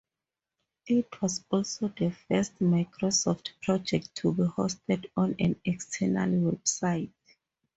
It 0.87 1.21
was 1.21 1.45
also 1.51 1.89
the 1.89 2.09
first 2.09 2.57
Microsoft 2.57 3.51
project 3.61 4.15
to 4.15 4.33
be 4.33 4.41
hosted 4.41 5.11
on 5.15 5.35
an 5.37 5.61
external 5.63 6.53
website. 6.53 7.11